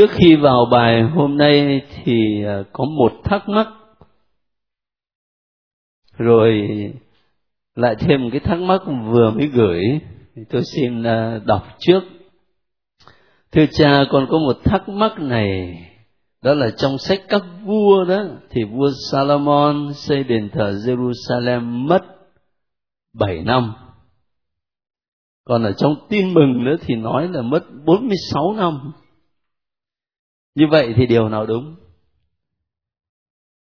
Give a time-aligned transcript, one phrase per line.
[0.00, 3.68] Trước khi vào bài hôm nay thì à, có một thắc mắc.
[6.18, 6.68] Rồi
[7.74, 9.82] lại thêm một cái thắc mắc vừa mới gửi
[10.50, 12.00] tôi xin à, đọc trước.
[13.52, 15.78] Thưa cha còn có một thắc mắc này.
[16.42, 22.02] Đó là trong sách các vua đó, thì vua Salomon xây đền thờ Jerusalem mất
[23.14, 23.72] 7 năm.
[25.44, 28.92] Còn ở trong tin mừng nữa thì nói là mất 46 năm
[30.54, 31.76] như vậy thì điều nào đúng?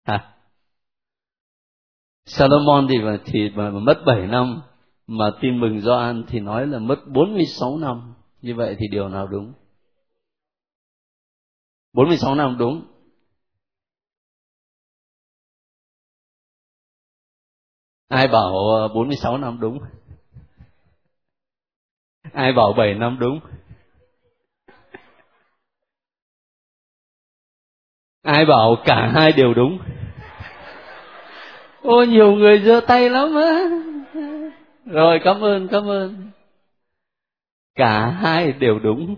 [0.04, 0.34] À
[2.26, 4.60] Salomon thì mà thì mà, mà mất 7 năm
[5.06, 8.14] mà tin mừng Gioan thì nói là mất 46 năm.
[8.42, 9.52] Như vậy thì điều nào đúng?
[11.92, 12.82] 46 năm đúng.
[18.08, 19.78] Ai bảo ờ, 46 năm đúng?
[22.32, 23.40] Ai bảo 7 năm đúng?
[28.22, 29.78] Ai bảo cả hai đều đúng.
[31.82, 33.52] Ô, nhiều người giơ tay lắm á.
[34.86, 36.30] Rồi, cảm ơn cảm ơn.
[37.74, 39.16] Cả hai đều đúng.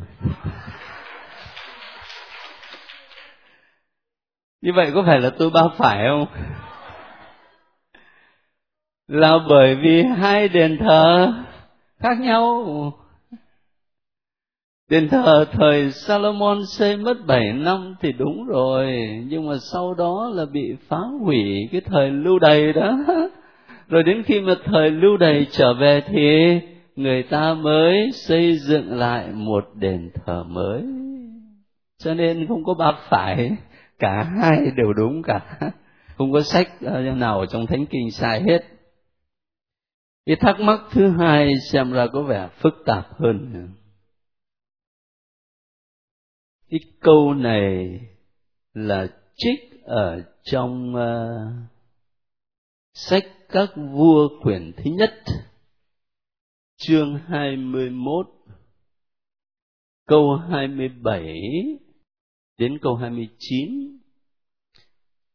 [4.62, 6.26] Như vậy có phải là tôi ba phải không?
[9.08, 11.32] Là bởi vì hai đền thờ
[12.00, 12.64] khác nhau.
[14.90, 18.86] Đền thờ thời Salomon xây mất 7 năm thì đúng rồi,
[19.28, 22.98] nhưng mà sau đó là bị phá hủy cái thời lưu đày đó.
[23.88, 26.60] Rồi đến khi mà thời lưu đày trở về thì
[26.96, 30.82] người ta mới xây dựng lại một đền thờ mới.
[31.98, 33.50] Cho nên không có ba phải,
[33.98, 35.40] cả hai đều đúng cả.
[36.18, 38.64] Không có sách ờ, nào trong thánh kinh sai hết.
[40.26, 43.68] Cái thắc mắc thứ hai xem ra có vẻ phức tạp hơn
[46.74, 48.00] cái câu này
[48.72, 51.70] là trích ở trong uh,
[52.94, 55.14] sách các vua quyển thứ nhất
[56.76, 58.26] chương 21
[60.06, 61.34] câu 27
[62.58, 63.98] đến câu 29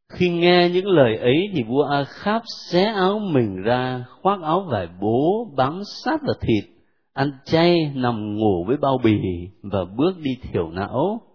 [0.10, 4.62] khi nghe những lời ấy thì vua A Kháp xé áo mình ra, khoác áo
[4.62, 6.64] vải bố bám sát vào thịt,
[7.14, 9.20] ăn chay nằm ngủ với bao bì
[9.62, 11.29] và bước đi thiểu não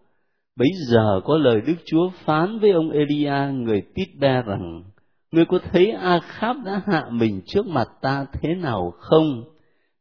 [0.57, 4.85] bấy giờ có lời đức chúa phán với ông elia, người tít be rằng,
[5.31, 9.45] ngươi có thấy a kháp đã hạ mình trước mặt ta thế nào không?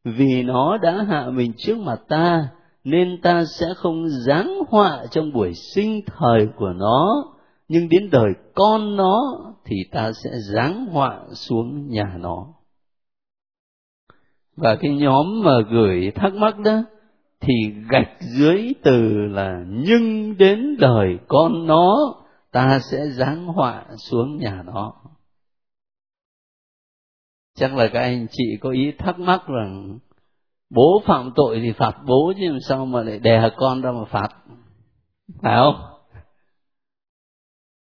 [0.04, 2.48] Vì nó đã hạ mình trước mặt ta,
[2.84, 7.24] nên ta sẽ không giáng họa trong buổi sinh thời của nó,
[7.68, 9.20] nhưng đến đời con nó
[9.64, 12.46] thì ta sẽ giáng họa xuống nhà nó.
[14.56, 16.82] Và cái nhóm mà gửi thắc mắc đó
[17.40, 17.54] thì
[17.90, 22.14] gạch dưới từ là nhưng đến đời con nó,
[22.52, 24.92] ta sẽ giáng họa xuống nhà nó.
[27.58, 29.98] Chắc là các anh chị có ý thắc mắc rằng,
[30.70, 34.04] bố phạm tội thì phạt bố chứ làm sao mà lại đè con ra mà
[34.04, 34.28] phạt,
[35.42, 35.94] phải không?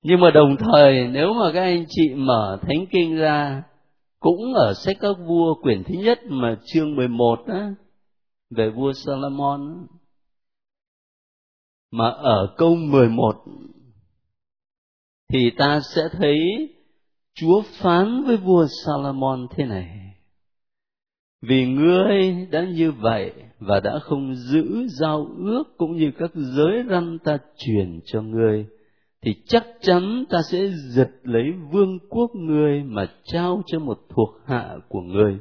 [0.04, 3.64] Nhưng mà đồng thời, nếu mà các anh chị mở thánh kinh ra,
[4.20, 7.74] cũng ở sách các vua quyển thứ nhất mà chương 11 á
[8.50, 9.88] về vua Salomon.
[11.92, 13.36] Mà ở câu 11
[15.34, 16.40] thì ta sẽ thấy
[17.34, 19.98] Chúa phán với vua Salomon thế này.
[21.42, 26.84] Vì ngươi đã như vậy và đã không giữ giao ước cũng như các giới
[26.90, 28.66] răn ta truyền cho ngươi,
[29.22, 34.30] thì chắc chắn ta sẽ giật lấy vương quốc ngươi mà trao cho một thuộc
[34.46, 35.38] hạ của ngươi.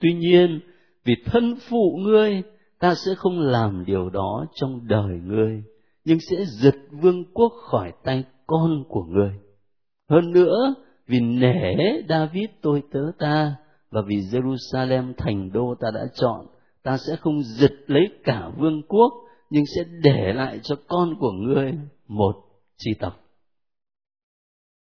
[0.00, 0.60] Tuy nhiên
[1.04, 2.42] vì thân phụ ngươi,
[2.78, 5.62] ta sẽ không làm điều đó trong đời ngươi,
[6.04, 9.32] nhưng sẽ giật vương quốc khỏi tay con của ngươi.
[10.10, 10.74] Hơn nữa,
[11.06, 11.74] vì nể
[12.08, 13.54] david tôi tớ ta,
[13.90, 16.46] và vì jerusalem thành đô ta đã chọn,
[16.82, 19.12] ta sẽ không giật lấy cả vương quốc,
[19.50, 21.72] nhưng sẽ để lại cho con của ngươi
[22.08, 22.34] một
[22.76, 23.18] chi tộc.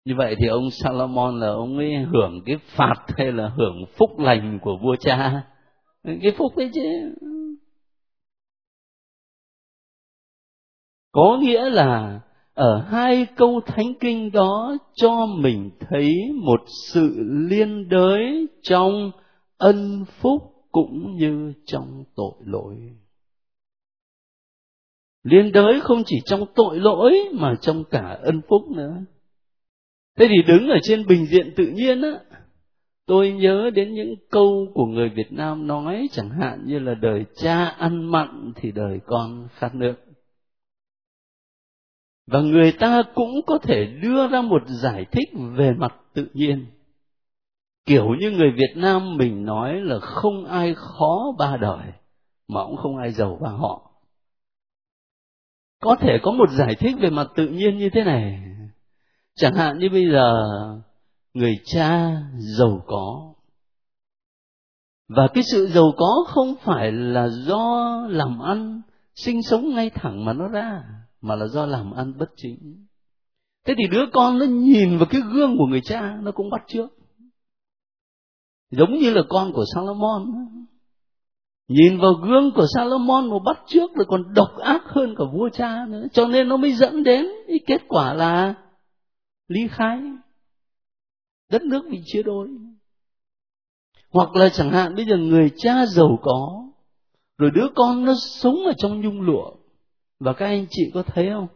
[0.05, 4.19] Như vậy thì ông Salomon là ông ấy hưởng cái phạt hay là hưởng phúc
[4.19, 5.43] lành của vua cha?
[6.03, 6.81] Cái phúc đấy chứ.
[11.11, 12.19] Có nghĩa là
[12.53, 16.61] ở hai câu thánh kinh đó cho mình thấy một
[16.93, 17.15] sự
[17.49, 19.11] liên đới trong
[19.57, 20.41] ân phúc
[20.71, 22.75] cũng như trong tội lỗi.
[25.23, 28.95] Liên đới không chỉ trong tội lỗi mà trong cả ân phúc nữa.
[30.17, 32.19] Thế thì đứng ở trên bình diện tự nhiên á
[33.05, 37.25] tôi nhớ đến những câu của người việt nam nói chẳng hạn như là đời
[37.35, 39.95] cha ăn mặn thì đời con khát nước.
[42.27, 46.65] Và người ta cũng có thể đưa ra một giải thích về mặt tự nhiên.
[47.85, 51.87] Kiểu như người việt nam mình nói là không ai khó ba đời,
[52.47, 53.91] mà cũng không ai giàu bằng họ.
[55.79, 58.43] Có thể có một giải thích về mặt tự nhiên như thế này.
[59.35, 60.45] Chẳng hạn như bây giờ
[61.33, 63.33] người cha giàu có.
[65.09, 68.81] Và cái sự giàu có không phải là do làm ăn,
[69.15, 70.83] sinh sống ngay thẳng mà nó ra,
[71.21, 72.85] mà là do làm ăn bất chính.
[73.65, 76.61] Thế thì đứa con nó nhìn vào cái gương của người cha, nó cũng bắt
[76.67, 77.03] trước
[78.77, 80.31] giống như là con của Salomon.
[81.67, 85.49] Nhìn vào gương của Salomon mà bắt trước rồi còn độc ác hơn cả vua
[85.49, 86.05] cha nữa.
[86.13, 88.53] Cho nên nó mới dẫn đến cái kết quả là
[89.47, 89.99] ly khai
[91.53, 92.47] đất nước bị chia đôi.
[94.09, 96.67] Hoặc là chẳng hạn, bây giờ người cha giàu có,
[97.37, 99.51] rồi đứa con nó sống ở trong nhung lụa.
[100.19, 101.47] Và các anh chị có thấy không?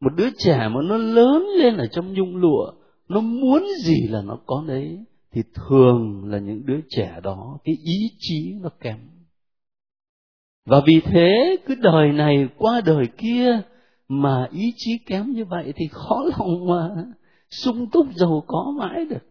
[0.00, 2.72] Một đứa trẻ mà nó lớn lên ở trong nhung lụa,
[3.08, 4.98] nó muốn gì là nó có đấy,
[5.32, 8.98] thì thường là những đứa trẻ đó, cái ý chí nó kém.
[10.66, 13.60] Và vì thế, cứ đời này qua đời kia
[14.08, 17.04] mà ý chí kém như vậy thì khó lòng mà
[17.50, 19.26] sung túc giàu có mãi được.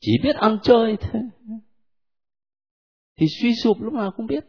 [0.00, 1.22] Chỉ biết ăn chơi thôi.
[3.16, 4.44] Thì suy sụp lúc nào không biết.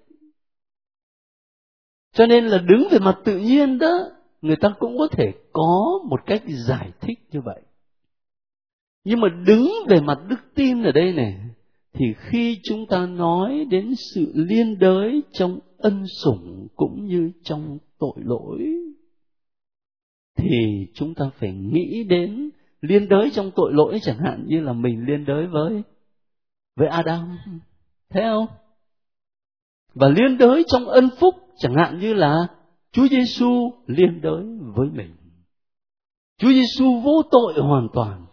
[2.14, 4.10] Cho nên là đứng về mặt tự nhiên đó,
[4.42, 7.62] người ta cũng có thể có một cách giải thích như vậy.
[9.04, 11.40] Nhưng mà đứng về mặt đức tin ở đây này,
[11.94, 17.78] thì khi chúng ta nói đến sự liên đới trong ân sủng cũng như trong
[18.00, 18.74] tội lỗi,
[20.38, 22.50] thì chúng ta phải nghĩ đến
[22.82, 25.84] liên đới trong tội lỗi chẳng hạn, như là mình liên đới với
[26.76, 27.38] với Adam
[28.10, 28.48] thế không
[29.94, 32.48] và liên đới trong ân phúc chẳng hạn, như là
[32.92, 34.44] Chúa Giêsu liên đới
[34.76, 35.16] với mình
[36.42, 38.26] Chúa Giêsu vô tội hoàn toàn,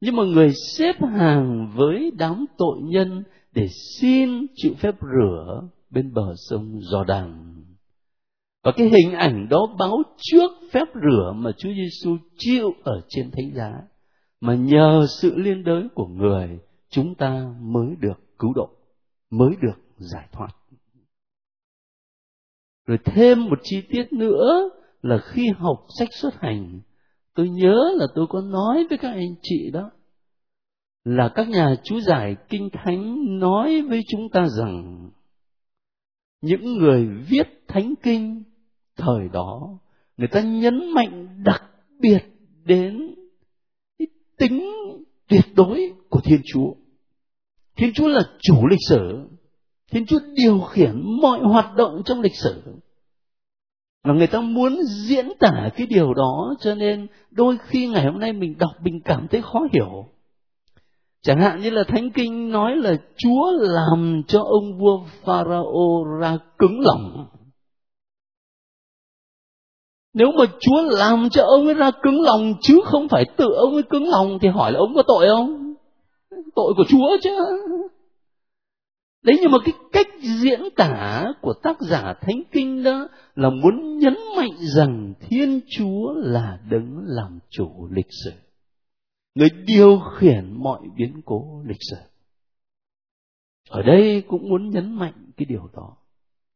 [0.00, 3.22] nhưng mà người xếp hàng với đám tội nhân
[3.52, 3.68] để
[3.98, 7.54] xin chịu phép rửa bên bờ sông Giò-đàn.
[8.64, 13.30] Và cái hình ảnh đó báo trước phép rửa mà Chúa Giêsu chịu ở trên
[13.30, 13.72] thánh giá.
[14.44, 16.58] Mà nhờ sự liên đới của người,
[16.88, 18.70] chúng ta mới được cứu độ,
[19.30, 20.48] mới được giải thoát.
[22.86, 24.70] Rồi thêm một chi tiết nữa
[25.02, 26.80] là khi học sách xuất hành,
[27.34, 29.90] tôi nhớ là tôi có nói với các anh chị đó,
[31.04, 35.10] là các nhà chú giải kinh thánh nói với chúng ta rằng
[36.40, 38.42] những người viết thánh kinh
[38.96, 39.78] thời đó
[40.16, 41.62] người ta nhấn mạnh đặc
[42.00, 42.22] biệt
[42.64, 43.14] đến
[44.38, 44.70] tính
[45.28, 46.74] tuyệt đối của thiên chúa.
[47.76, 49.28] Thiên chúa là chủ lịch sử.
[49.90, 52.62] Thiên chúa điều khiển mọi hoạt động trong lịch sử.
[54.04, 58.20] Và người ta muốn diễn tả cái điều đó, cho nên đôi khi ngày hôm
[58.20, 60.06] nay mình đọc mình cảm thấy khó hiểu.
[61.22, 66.38] Chẳng hạn như là Thánh Kinh nói là Chúa làm cho ông vua Pharaoh ra
[66.58, 67.26] cứng lòng.
[70.14, 73.74] Nếu mà Chúa làm cho ông ấy ra cứng lòng chứ không phải tự ông
[73.74, 75.74] ấy cứng lòng thì hỏi là ông có tội không?
[76.30, 77.30] Tội của Chúa chứ.
[79.22, 83.98] Đấy, nhưng mà cái cách diễn tả của tác giả Thánh Kinh đó là muốn
[83.98, 88.32] nhấn mạnh rằng Thiên Chúa là đấng làm chủ lịch sử,
[89.34, 91.96] người điều khiển mọi biến cố lịch sử
[93.70, 95.96] ở đây cũng muốn nhấn mạnh cái điều đó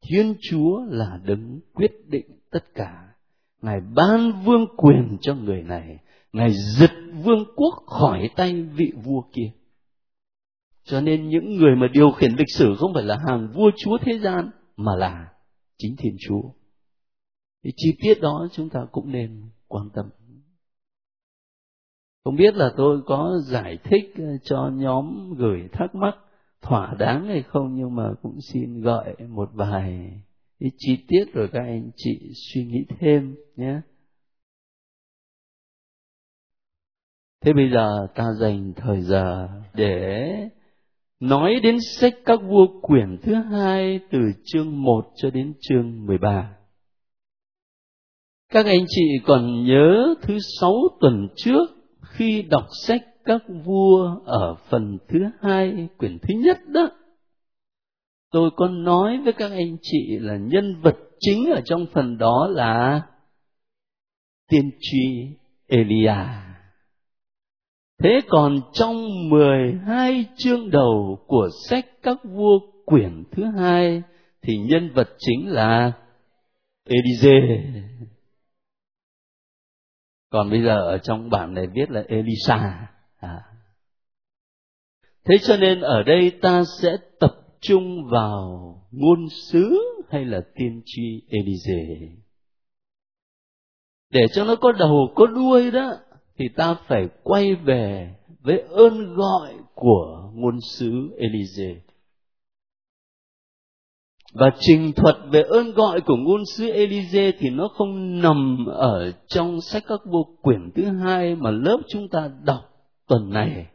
[0.02, 3.07] thiên chúa là đấng quyết định tất cả
[3.62, 5.98] ngài ban vương quyền cho người này.
[6.32, 6.90] Ngài giật
[7.24, 9.50] vương quốc khỏi tay vị vua kia.
[10.84, 13.98] Cho nên những người mà điều khiển lịch sử không phải là hàng vua chúa
[13.98, 15.28] thế gian, mà là
[15.78, 16.42] chính thiên chúa.
[17.64, 20.06] Thì chi tiết đó chúng ta cũng nên quan tâm.
[22.24, 26.14] Không biết là tôi có giải thích ờ, cho nhóm gửi thắc mắc
[26.62, 30.20] thỏa đáng hay không, nhưng mà cũng xin gợi một vài
[30.60, 33.80] cái chi tiết rồi các anh chị suy nghĩ thêm nhé
[37.40, 40.28] thế bây giờ ta dành thời giờ để
[41.20, 46.56] nói đến sách các vua quyển thứ hai từ chương 1 cho đến chương 13.
[48.48, 51.66] Các anh chị còn nhớ thứ sáu tuần trước
[52.02, 56.90] khi đọc sách các vua ở phần thứ hai quyển thứ nhất đó
[58.30, 62.48] tôi có nói với các anh chị là nhân vật chính ở trong phần đó
[62.50, 63.02] là
[64.48, 65.26] tiên tri
[65.66, 66.14] Elia.
[68.02, 74.02] Thế còn trong 12 chương đầu của sách các vua quyển thứ hai
[74.42, 75.92] thì nhân vật chính là
[76.84, 77.64] Elise
[80.30, 82.88] còn bây giờ ở trong bản này viết là Elisa
[83.20, 83.42] à.
[85.24, 89.78] thế cho nên ở đây ta sẽ tập trung vào ngôn sứ
[90.10, 91.98] hay là tiên tri Elise
[94.10, 95.94] để cho nó có đầu có đuôi đó
[96.38, 101.80] thì ta phải quay về với ơn gọi của ngôn sứ Elise
[104.32, 109.12] và trình thuật về ơn gọi của ngôn sứ Elise thì nó không nằm ở
[109.26, 112.60] trong sách các vô quyển thứ hai mà lớp chúng ta đọc
[113.08, 113.66] tuần này,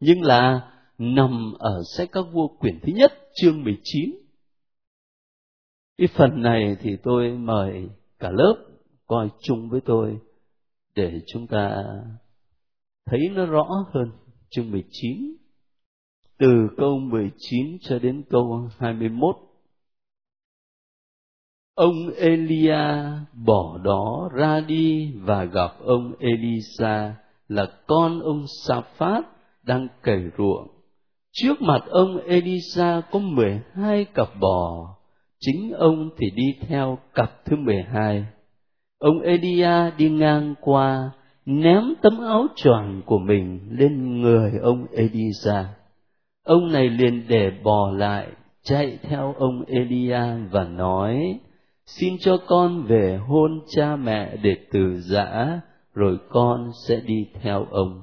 [0.00, 0.69] nhưng là
[1.00, 4.10] nằm ở sách các vua quyển thứ nhất, chương 19.
[5.98, 7.88] Cái phần này thì tôi mời
[8.18, 8.64] cả lớp
[9.06, 10.18] coi chung với tôi
[10.94, 11.84] để chúng ta
[13.06, 14.10] thấy nó rõ hơn
[14.50, 15.36] chương 19
[16.38, 19.36] từ câu 19 cho đến câu 21
[21.74, 22.78] ông Elia
[23.32, 27.16] bỏ đó ra đi và gặp ông Elisa
[27.48, 29.24] là con ông Saphat
[29.62, 30.79] đang cày ruộng.
[31.32, 34.88] Trước mặt ông Elisa có mười hai cặp bò,
[35.40, 38.24] chính ông thì đi theo cặp thứ mười hai.
[38.98, 41.10] Ông Elia đi ngang qua,
[41.46, 45.68] ném tấm áo choàng của mình lên người ông Elisa.
[46.44, 48.26] Ông này liền để bò lại,
[48.62, 51.38] chạy theo ông Elia và nói,
[51.86, 55.60] xin cho con về hôn cha mẹ để từ giã
[55.94, 58.02] rồi con sẽ đi theo ông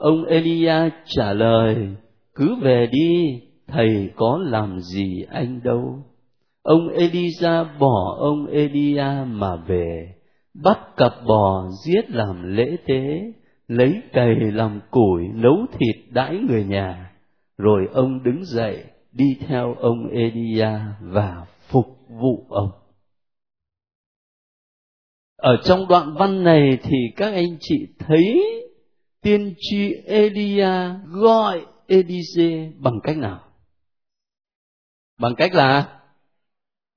[0.00, 1.88] ông elia trả lời
[2.40, 6.04] cứ về đi, thầy có làm gì anh đâu.
[6.62, 10.14] Ông elisa bỏ ông elia mà về,
[10.54, 13.32] bắt cặp bò giết làm lễ tế,
[13.68, 17.12] lấy cày làm củi nấu thịt đãi người nhà.
[17.58, 20.70] Rồi ông đứng dậy, đi theo ông elia
[21.00, 22.70] và phục vụ ông.
[25.36, 28.42] Ở trong đoạn văn này thì các anh chị thấy
[29.22, 30.70] tiên tri Elia
[31.06, 33.52] gọi Elise bằng cách nào?
[35.18, 36.00] Bằng cách là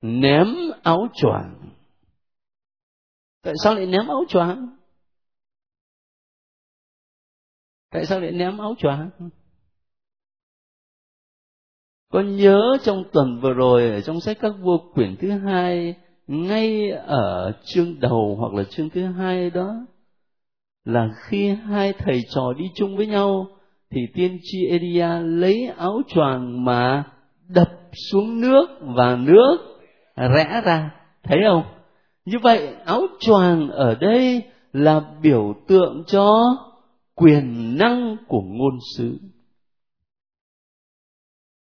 [0.02, 0.48] ném
[0.84, 1.70] áo choàng.
[3.42, 4.78] Tại sao lại ném áo choàng?
[7.90, 9.10] Tại sao lại ném áo choàng?
[12.10, 15.96] Con nhớ trong tuần vừa rồi, ở trong sách các vua quyển thứ hai,
[16.28, 19.86] ngay ở chương đầu hoặc là chương thứ hai đó,
[20.86, 23.48] là khi hai thầy trò đi chung với nhau
[23.94, 27.04] thì tiên tri Elia lấy áo choàng mà
[27.48, 27.72] đập
[28.12, 29.58] xuống nước và nước
[30.16, 30.92] rẽ ra
[31.24, 31.64] thấy không
[32.26, 34.42] như vậy, áo choàng ở đây
[34.74, 36.30] là biểu tượng cho
[37.16, 39.20] quyền năng của ngôn sứ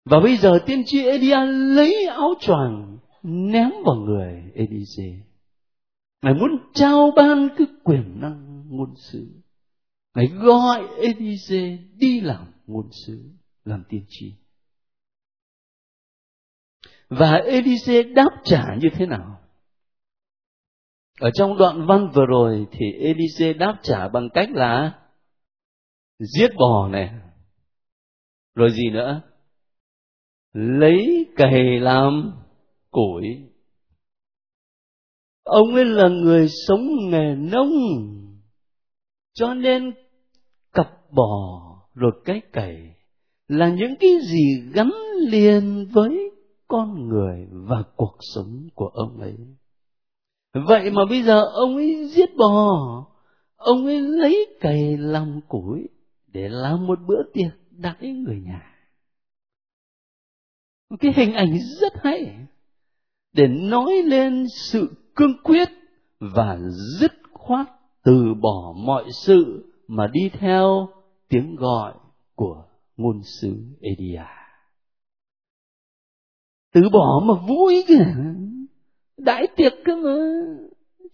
[0.04, 5.12] và bây giờ tiên tri Elia lấy áo choàng ném vào người Elise.
[6.22, 9.26] Ngài muốn trao ban cái quyền năng ngôn sứ.
[10.14, 13.30] Ngài gọi Elise đi làm ngôn sứ,
[13.64, 14.34] làm tiên tri.
[17.08, 19.40] Và Elise đáp trả như thế nào?
[21.20, 25.00] Ở trong đoạn văn vừa rồi thì Elise đáp trả bằng cách là
[26.18, 27.14] giết bò này.
[28.54, 29.22] Rồi gì nữa?
[30.52, 32.32] Lấy cày làm
[32.90, 33.52] củi
[35.42, 37.72] ông ấy là người sống nghề nông
[39.32, 39.92] cho nên
[40.72, 41.62] cặp bò
[41.94, 42.94] rồi cái cày
[43.48, 46.30] là những cái gì gắn liền với
[46.68, 49.36] con người và cuộc sống của ông ấy.
[50.66, 53.06] Vậy mà bây giờ ông ấy giết bò,
[53.56, 55.88] ông ấy lấy cày làm củi
[56.26, 58.76] để làm một bữa tiệc đãi người nhà.
[61.00, 62.36] Cái hình ảnh rất hay
[63.32, 65.68] để nói lên sự cương quyết
[66.20, 66.58] và
[67.00, 67.66] dứt khoát
[68.04, 70.88] từ bỏ mọi sự mà đi theo
[71.28, 71.94] tiếng gọi
[72.34, 72.64] của
[72.96, 74.24] ngôn sứ Edia.
[76.72, 78.14] Từ bỏ mà vui kìa,
[79.16, 80.16] đại tiệc cơ mà,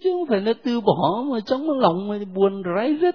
[0.01, 3.15] chứ không phải là từ bỏ mà trong lòng mà buồn rái rứt.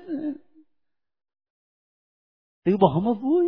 [2.63, 3.45] Từ bỏ mà vui.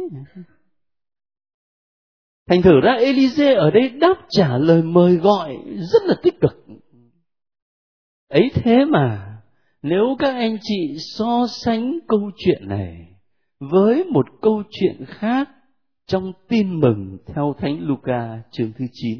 [2.48, 5.58] Thành thử ra Elise ở đây đáp trả lời mời gọi
[5.92, 6.66] rất là tích cực.
[8.28, 9.35] Ấy thế mà,
[9.88, 13.08] nếu các anh chị so sánh câu chuyện này
[13.60, 15.50] với một câu chuyện khác
[16.08, 19.20] trong tin mừng theo Thánh Luca chương thứ 9.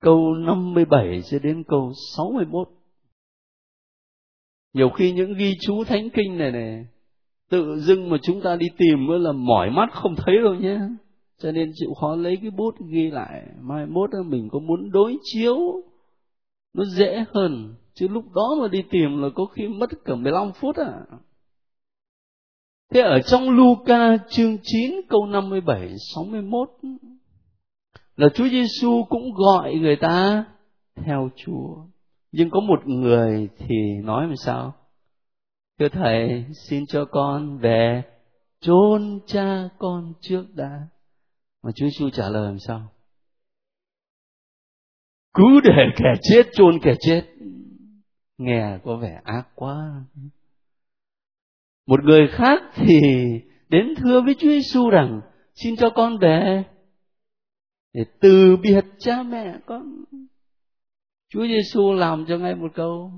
[0.00, 2.68] Câu 57 cho đến câu 61.
[4.72, 6.86] Nhiều khi những ghi chú thánh kinh này này,
[7.50, 10.78] tự dưng mà chúng ta đi tìm mới là mỏi mắt không thấy đâu nhé
[11.38, 15.16] cho nên chịu khó lấy cái bút ghi lại mai mốt mình có muốn đối
[15.22, 15.56] chiếu
[16.74, 20.52] nó dễ hơn chứ lúc đó mà đi tìm là có khi mất cả 15
[20.52, 21.00] phút à.
[22.92, 26.70] Thế ở trong Luca chương 9 câu 57 61
[28.16, 30.44] là Chúa Giêsu cũng gọi người ta
[30.94, 31.76] theo Chúa.
[32.32, 34.74] Nhưng có một người thì nói làm sao?
[35.78, 38.02] Thưa thầy, xin cho con về
[38.60, 40.88] chôn cha con trước đã.
[41.62, 42.88] Mà Chúa Giêsu trả lời làm sao?
[45.34, 47.22] Cứ để kẻ chết, chôn kẻ chết
[48.38, 50.04] nghe có vẻ ác quá.
[51.86, 53.00] Một người khác thì
[53.68, 55.20] đến thưa với Chúa Giêsu rằng,
[55.54, 56.64] xin cho con về
[57.92, 60.04] để từ biệt cha mẹ con.
[61.28, 63.12] Chúa Giêsu làm cho ngay một câu,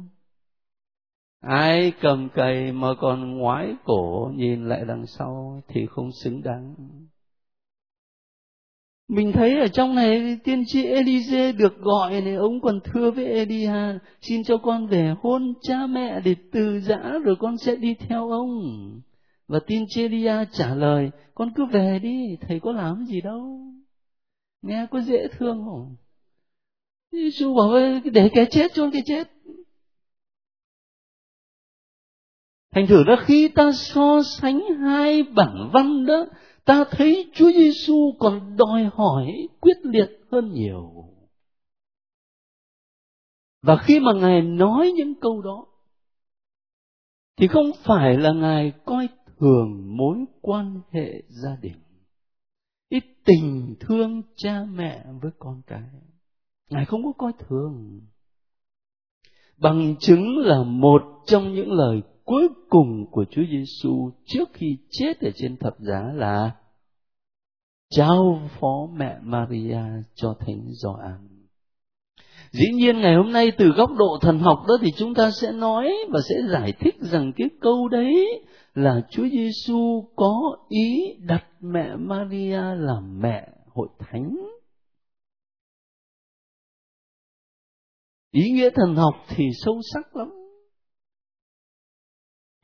[1.41, 6.75] ai cầm cày mà còn ngoái cổ nhìn lại đằng sau thì không xứng đáng
[9.09, 13.25] mình thấy ở trong này tiên tri Elise được gọi này, ông còn thưa với
[13.27, 17.95] Elia xin cho con về hôn cha mẹ để từ giã rồi con sẽ đi
[17.95, 18.51] theo ông.
[19.49, 23.61] Và tiên tri Elia trả lời, con cứ về đi, thầy có làm gì đâu.
[24.63, 25.97] Nghe có dễ thương không?
[27.13, 27.71] Giêsu bảo
[28.13, 29.31] để cái chết cho cái chết.
[32.75, 36.27] Thành thử ra khi ta so sánh hai bản văn đó
[36.67, 40.93] ta thấy Chúa Giêsu còn đòi hỏi quyết liệt hơn nhiều.
[43.63, 45.67] Và khi mà Ngài nói những câu đó,
[47.37, 49.09] thì không phải là Ngài coi
[49.39, 51.77] thường mối quan hệ gia đình,
[52.89, 55.91] ít tình thương cha mẹ với con cái.
[56.71, 58.01] Ngài không có coi thường.
[59.57, 65.21] Bằng chứng là một trong những lời cuối cùng của Chúa Giêsu trước khi chết
[65.21, 66.51] ở trên thập giá là
[67.91, 69.81] trao phó mẹ Maria
[70.15, 71.29] cho Thánh Gioan.
[72.51, 75.53] Dĩ nhiên ngày hôm nay từ góc độ thần học đó thì chúng ta sẽ
[75.53, 81.45] nói và sẽ giải thích rằng cái câu đấy là Chúa Giêsu có ý đặt
[81.61, 84.37] mẹ Maria làm mẹ hội thánh.
[88.31, 90.36] Ý nghĩa thần học thì sâu sắc lắm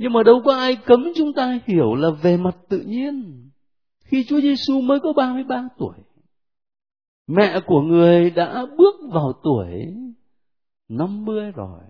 [0.02, 3.48] nhưng mà đâu có ai cấm chúng ta hiểu là về mặt tự nhiên.
[4.04, 5.96] Khi Chúa Giêsu mới có 33 tuổi,
[7.28, 9.94] mẹ của người đã bước vào tuổi
[10.88, 11.80] 50 rồi.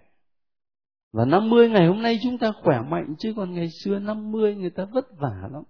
[1.13, 4.71] Và 50 ngày hôm nay chúng ta khỏe mạnh chứ còn ngày xưa 50 người
[4.71, 5.63] ta vất vả lắm.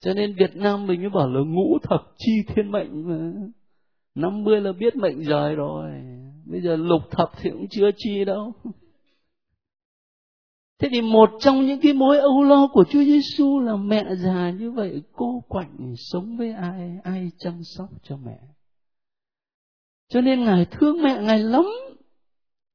[0.00, 3.32] Cho nên Việt Nam mình mới bảo là ngũ thập chi thiên mệnh mà.
[4.14, 5.90] 50 là biết mệnh rời rồi.
[6.46, 8.52] Bây giờ lục thập thì cũng chưa chi đâu.
[10.78, 14.50] Thế thì một trong những cái mối âu lo của Chúa Giêsu là mẹ già
[14.50, 18.38] như vậy cô quạnh sống với ai, ai chăm sóc cho mẹ.
[20.08, 21.64] Cho nên Ngài thương mẹ Ngài lắm.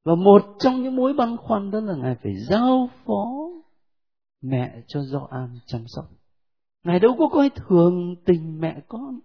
[0.04, 3.50] Và một trong những mối băn khoăn đó là Ngài phải giao phó
[4.42, 6.04] mẹ cho Gioan chăm sóc.
[6.84, 9.20] Ngài đâu có coi thường tình mẹ con.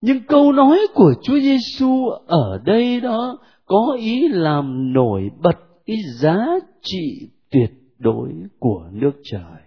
[0.00, 5.96] Nhưng câu nói của Chúa Giêsu ở đây đó có ý làm nổi bật cái
[6.20, 6.46] giá
[6.82, 9.62] trị tuyệt đối của nước trời.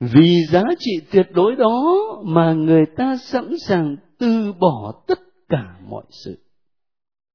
[0.00, 5.78] Vì giá trị tuyệt đối đó mà người ta sẵn sàng từ bỏ tất cả
[5.88, 6.38] mọi sự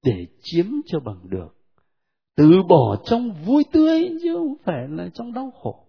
[0.03, 1.57] để chiếm cho bằng được.
[2.35, 5.87] Từ bỏ trong vui tươi chứ không phải là trong đau khổ.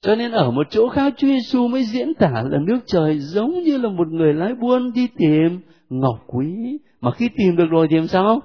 [0.00, 3.62] Cho nên ở một chỗ khác Chúa Giêsu mới diễn tả là nước trời giống
[3.62, 6.78] như là một người lái buôn đi tìm ngọc quý.
[7.00, 8.40] Mà khi tìm được rồi thì làm sao?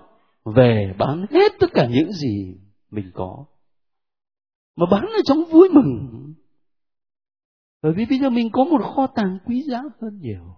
[0.46, 2.56] Về bán hết tất cả những gì
[2.92, 3.46] mình có.
[4.76, 6.34] Mà bán ở trong vui mừng.
[7.82, 10.56] Bởi vì bây giờ mình có một kho tàng quý giá hơn nhiều.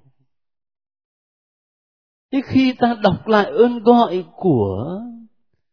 [2.32, 5.02] Thế khi ta đọc lại ơn gọi của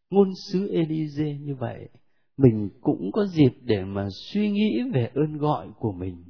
[0.09, 1.89] ngôn sứ Elise như vậy,
[2.37, 6.23] mình cũng có dịp để mà suy nghĩ về ơn gọi của mình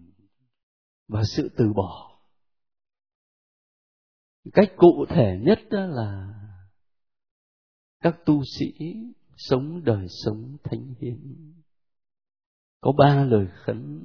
[1.08, 2.13] và sự từ bỏ
[4.54, 6.34] cách cụ thể nhất đó là
[8.00, 8.96] các tu sĩ
[9.38, 11.54] sống đời sống thánh hiến.
[12.82, 14.04] Có ba lời khấn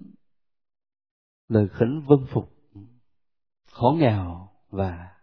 [1.48, 2.52] lời khấn vâng phục,
[3.70, 5.16] khó nghèo và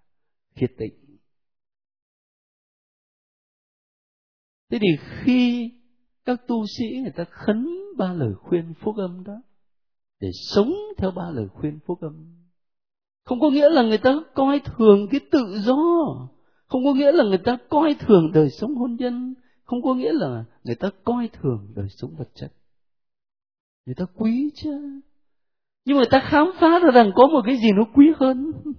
[0.55, 1.17] khiết tịnh.
[4.69, 4.87] Thế thì
[5.23, 5.71] khi
[6.25, 9.41] các tu sĩ người ta khấn ba lời khuyên phúc âm đó,
[10.19, 12.44] để sống theo ba lời khuyên phúc âm
[13.25, 15.75] không có nghĩa là người ta coi thường cái tự do.
[16.67, 19.33] Không có nghĩa là người ta coi thường đời sống hôn nhân.
[19.63, 22.51] Không có nghĩa là người ta coi thường đời sống vật chất.
[23.85, 25.01] Người ta quý chứ.
[25.85, 28.51] Nhưng người ta khám phá ra rằng có một cái gì nó quý hơn.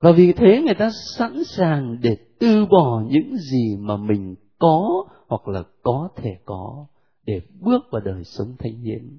[0.00, 5.04] Và vì thế người ta sẵn sàng để từ bỏ những gì mà mình có
[5.28, 6.86] hoặc là có thể có
[7.26, 9.18] để bước vào đời sống thánh hiến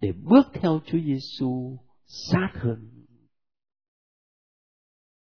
[0.00, 2.90] để bước theo Chúa Giêsu sát hơn.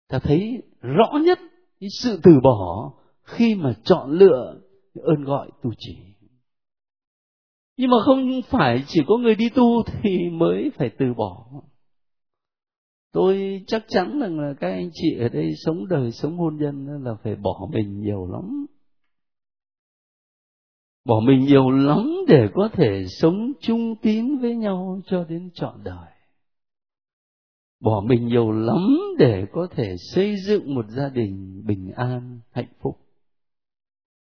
[0.08, 1.38] Ta thấy rõ nhất
[1.80, 2.92] cái sự từ bỏ
[3.22, 4.60] khi mà chọn lựa
[4.94, 5.96] ơn gọi tu trì.
[7.76, 11.46] Nhưng mà không phải chỉ có người đi tu thì mới phải từ bỏ.
[13.12, 17.04] Tôi chắc chắn rằng là các anh chị ở đây sống đời, sống hôn nhân
[17.04, 18.66] là phải bỏ mình nhiều lắm
[21.04, 25.74] bỏ mình nhiều lắm để có thể sống chung tín với nhau cho đến trọn
[25.84, 26.08] đời
[27.82, 32.72] bỏ mình nhiều lắm để có thể xây dựng một gia đình bình an, hạnh
[32.80, 32.98] phúc.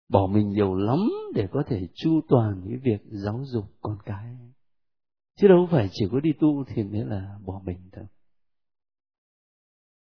[0.09, 4.37] Bỏ mình nhiều lắm để có thể chu toàn cái việc giáo dục con cái.
[5.41, 8.07] Chứ đâu phải chỉ có đi tu thì mới là bỏ mình đâu.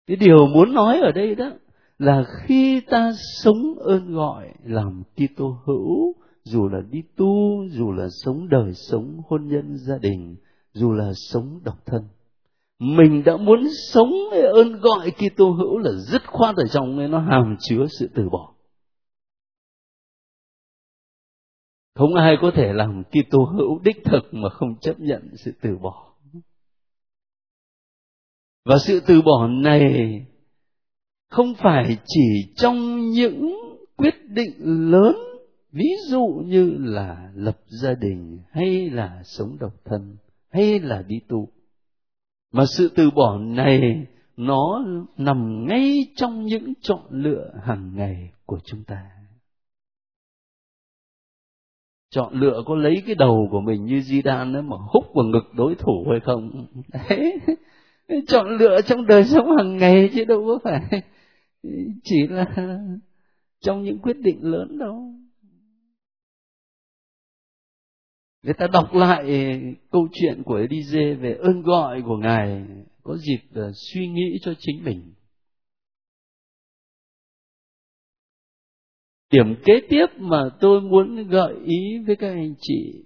[0.06, 1.50] Cái điều muốn nói ở đây đó
[1.98, 6.14] là khi ta sống ơn gọi làm Kitô hữu,
[6.44, 10.36] dù là đi tu, dù là sống đời sống hôn nhân gia đình,
[10.72, 12.02] dù là sống độc thân
[12.78, 13.60] mình đã muốn
[13.92, 17.86] sống với ơn gọi Kitô hữu là dứt khoát ở trong nên nó hàm chứa
[17.98, 18.52] sự từ bỏ.
[21.94, 25.78] Không ai có thể làm Kitô hữu đích thực mà không chấp nhận sự từ
[25.78, 26.14] bỏ.
[28.64, 30.26] Và sự từ bỏ này
[31.30, 33.56] không phải chỉ trong những
[33.96, 34.52] quyết định
[34.90, 35.16] lớn,
[35.72, 40.16] ví dụ như là lập gia đình, hay là sống độc thân,
[40.50, 41.48] hay là đi tu
[42.56, 44.84] mà sự từ bỏ này, nó
[45.16, 49.06] nằm ngay trong những chọn lựa hàng ngày của chúng ta.
[52.10, 55.54] Chọn lựa có lấy cái đầu của mình như di đan mà húc vào ngực
[55.54, 56.66] đối thủ hay không?
[57.08, 57.38] Đấy.
[58.26, 61.02] Chọn lựa trong đời sống hàng ngày chứ đâu có phải
[62.02, 62.46] chỉ là
[63.60, 65.12] trong những quyết định lớn đâu.
[68.46, 69.24] Người ta đọc lại
[69.90, 72.64] câu chuyện của Elise về ơn gọi của ngài,
[73.02, 75.14] có dịp ờ, suy nghĩ cho chính mình.
[79.30, 83.04] Điểm kế tiếp mà tôi muốn gợi ý với các anh chị,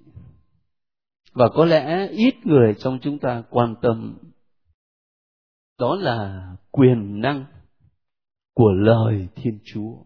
[1.32, 4.18] và có lẽ ít người trong chúng ta quan tâm,
[5.78, 7.44] đó là quyền năng
[8.54, 10.04] của lời thiên chúa.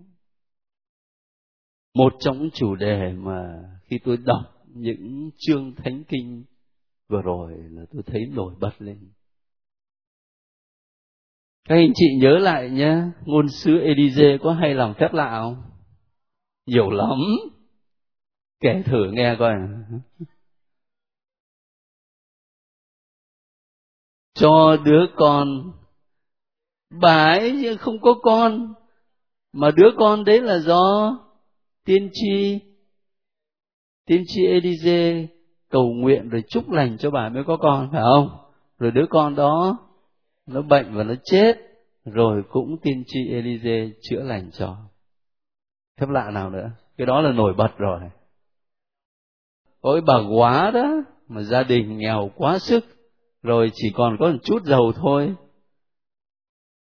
[1.95, 6.45] Một trong những chủ đề mà khi tôi đọc những chương thánh kinh
[7.09, 9.13] vừa rồi là tôi thấy nổi bật lên.
[11.69, 15.63] Các anh chị nhớ lại nhé, ngôn sứ Elise có hay làm phép lạ không
[16.67, 17.19] nhiều lắm.
[18.61, 19.55] Kể thử nghe coi.
[24.35, 25.73] Cho đứa con
[26.91, 28.75] bà ấy không có con,
[29.53, 31.17] mà đứa con đấy là do
[31.85, 32.61] tiên tri
[34.07, 35.27] tiên tri Elise
[35.71, 38.29] cầu nguyện rồi chúc lành cho bà mới có con, phải không?
[38.79, 39.79] Rồi đứa con đó,
[40.47, 41.57] nó bệnh và nó chết,
[42.05, 44.77] rồi cũng tiên tri Elise chữa lành cho.
[46.01, 46.71] Phép lạ nào nữa?
[46.97, 48.01] Cái đó là nổi bật rồi.
[49.81, 52.85] Ôi bà quá đó, mà gia đình nghèo quá sức,
[53.43, 55.35] rồi chỉ còn có một chút dầu thôi.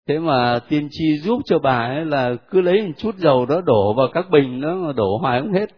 [0.08, 3.60] Thế mà tiên tri giúp cho bà ấy là cứ lấy một chút dầu đó
[3.60, 5.70] đổ vào các bình đó, mà đổ hoài không hết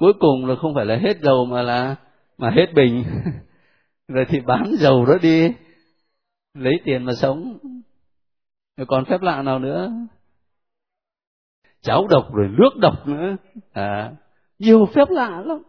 [0.00, 1.96] cuối cùng là không phải là hết dầu mà là,
[2.38, 3.04] mà hết bình.
[4.08, 5.52] Rồi thì bán dầu đó đi,
[6.54, 7.58] lấy tiền mà sống.
[8.76, 9.92] Rồi còn phép lạ nào nữa?
[11.82, 13.36] Cháo độc rồi nước độc nữa.
[13.72, 14.12] À
[14.58, 15.62] nhiều phép lạ lắm.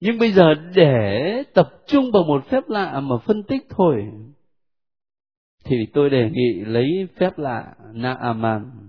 [0.00, 4.12] Nhưng bây giờ để tập trung vào một phép lạ mà phân tích thôi,
[5.64, 8.88] thì tôi đề nghị lấy phép lạ Naaman.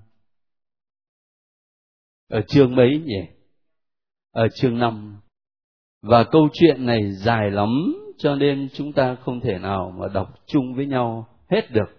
[2.29, 3.32] Ở chương mấy nhỉ?
[4.33, 5.19] Ở chương 5
[6.01, 10.39] và câu chuyện này dài lắm, cho nên chúng ta không thể nào mà đọc
[10.45, 11.97] chung với nhau hết được.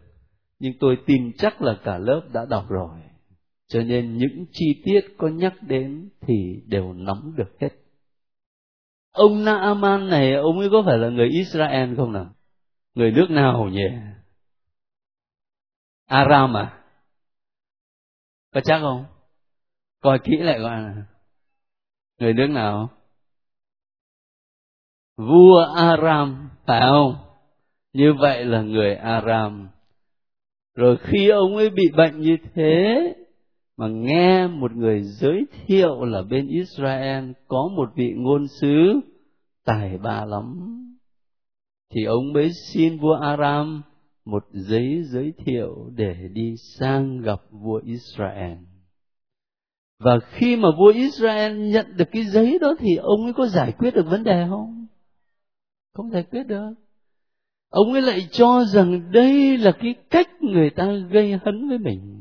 [0.58, 3.00] Nhưng tôi tin chắc là cả lớp đã đọc rồi.
[3.68, 6.34] Cho nên những chi tiết có nhắc đến thì
[6.66, 7.68] đều nắm được hết.
[9.12, 12.34] Ông Naaman này, ông ấy có phải là người Israel không nào?
[12.94, 13.88] Người nước nào nhỉ?
[16.06, 16.84] Aram à?
[18.54, 19.04] Có chắc không?
[20.00, 21.13] Coi kỹ lại coi nào
[22.18, 22.90] người nước nào?
[25.16, 27.14] Vua Aram, phải không?
[27.92, 29.68] Như vậy là người Aram.
[30.74, 33.14] Rồi khi ông ấy bị bệnh như thế,
[33.76, 39.00] mà nghe một người giới thiệu là bên Israel có một vị ngôn sứ
[39.64, 40.60] tài ba lắm,
[41.94, 43.82] thì ông mới xin vua Aram
[44.24, 48.58] một giấy giới thiệu để đi sang gặp vua Israel.
[49.98, 53.72] Và khi mà vua Israel nhận được cái giấy đó thì ông ấy có giải
[53.78, 54.86] quyết được vấn đề không?
[55.92, 56.74] Không giải quyết được.
[57.68, 62.20] Ông ấy lại cho rằng đây là cái cách người ta gây hấn với mình.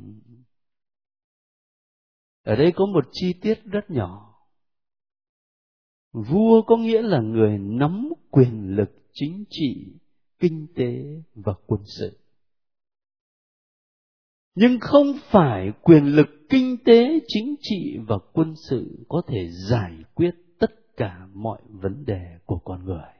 [2.44, 4.34] Ở đây có một chi tiết rất nhỏ.
[6.12, 9.94] Vua có nghĩa là người nắm quyền lực chính trị,
[10.40, 12.23] kinh tế và quân sự.
[14.56, 19.94] Nhưng không phải quyền lực kinh tế, chính trị và quân sự có thể giải
[20.14, 23.14] quyết tất cả mọi vấn đề của con người.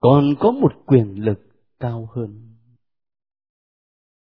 [0.00, 1.40] Còn có một quyền lực
[1.80, 2.54] cao hơn.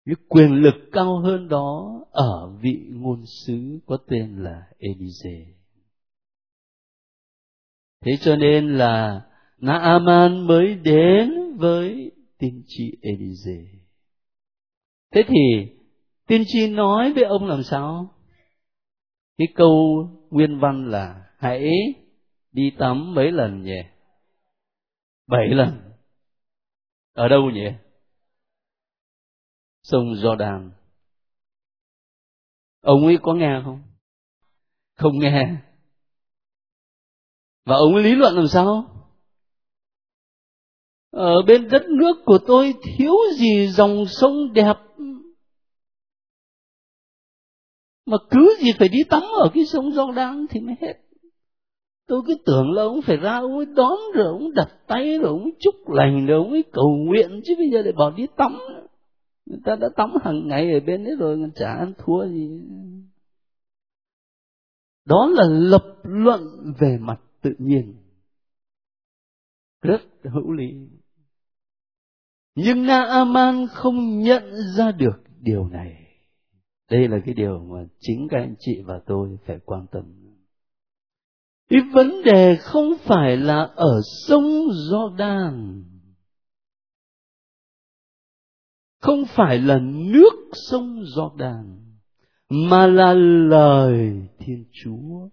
[0.07, 5.47] Cái quyền lực cao hơn đó ở vị ngôn sứ có tên là Elise.
[8.05, 9.27] Thế cho nên là
[9.59, 13.78] Naaman mới đến với tiên tri Elise.
[15.11, 15.73] Thế thì,
[16.27, 18.15] tiên tri nói với ông làm sao?
[19.39, 21.71] Cái câu nguyên văn là, hãy
[22.53, 23.81] đi tắm mấy lần nhỉ?
[25.27, 25.93] Bảy lần.
[27.13, 27.67] Ở đâu nhỉ?
[29.83, 30.71] Sông Jordan.
[32.81, 33.83] Ông ấy có nghe không?
[34.97, 35.59] Không nghe
[37.69, 38.85] và ông ấy lý luận làm sao
[41.11, 44.75] ở bên đất nước của tôi thiếu gì dòng sông đẹp
[48.09, 50.95] mà cứ gì phải đi tắm ở cái sông Jordan thì mới hết.
[52.07, 55.29] Tôi cứ tưởng là ông phải ra ông ấy đón rồi ông đặt tay rồi
[55.29, 58.59] ông chúc lành rồi ông ấy cầu nguyện chứ bây giờ lại bảo đi tắm.
[59.47, 62.61] Người ta đã tắm hàng ngày ở bên đấy rồi, còn chả ăn thua gì.
[65.05, 66.43] Đó là lập luận
[66.79, 67.95] về mặt tự nhiên.
[69.83, 70.71] Rất hữu lý.
[72.55, 74.43] Nhưng Naaman không nhận
[74.77, 76.08] ra được điều này
[76.91, 80.05] đây là cái điều mà chính các anh chị và tôi phải quan tâm
[81.69, 85.83] cái vấn đề không phải là ở sông Jordan
[89.01, 91.79] không phải là nước sông Jordan,
[92.49, 93.15] mà là
[93.49, 95.29] lời Thiên Chúa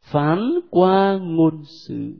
[0.00, 0.38] phán
[0.70, 2.14] qua ngôn sứ.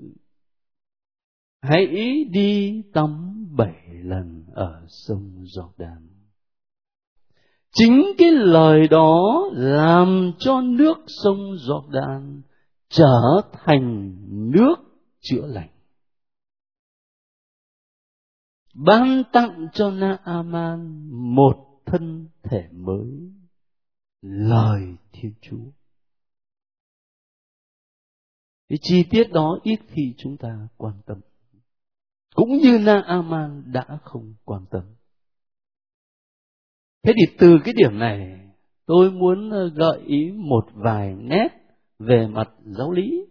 [1.60, 1.86] hãy
[2.24, 6.15] đi tắm bảy lần ở sông Jordan.
[7.78, 12.42] Chính cái lời đó làm cho nước sông giọt đàn
[12.88, 14.16] trở thành
[14.52, 14.74] nước
[15.20, 15.70] chữa lành.
[18.74, 23.30] Ban tặng cho Naaman một thân thể mới,
[24.22, 25.70] lời Thiên Chúa.
[28.68, 31.20] Cái chi tiết đó ít khi chúng ta quan tâm.
[32.34, 34.95] Cũng như Naaman đã không quan tâm.
[37.06, 38.40] Thế thì từ cái điểm này,
[38.86, 41.48] tôi muốn ờ, gợi ý một vài nét
[41.98, 43.26] về mặt giáo lý.